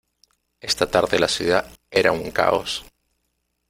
Esta 0.61 0.89
tarde 0.89 1.19
la 1.19 1.27
ciudad 1.27 1.69
era 1.91 2.11
un 2.11 2.31
caos. 2.31 2.83